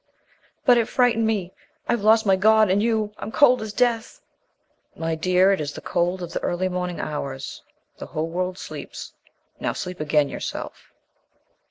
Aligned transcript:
"But 0.65 0.79
it 0.79 0.87
frightened 0.87 1.27
me. 1.27 1.53
I've 1.87 2.01
lost 2.01 2.25
my 2.25 2.35
God 2.35 2.71
and 2.71 2.81
you 2.81 3.13
I'm 3.19 3.31
cold 3.31 3.61
as 3.61 3.71
death!" 3.71 4.19
"My 4.95 5.13
dear, 5.13 5.51
it 5.51 5.61
is 5.61 5.73
the 5.73 5.81
cold 5.81 6.23
of 6.23 6.33
the 6.33 6.41
early 6.41 6.69
morning 6.69 6.99
hours. 6.99 7.61
The 7.99 8.07
whole 8.07 8.25
world 8.31 8.57
sleeps. 8.57 9.13
Now 9.59 9.73
sleep 9.73 9.99
again 9.99 10.27
yourself." 10.27 10.91